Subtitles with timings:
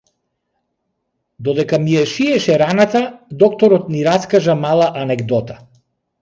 [1.47, 3.03] Додека ми ја шиеше раната
[3.45, 5.61] докторот ни раскажа мала анегдота.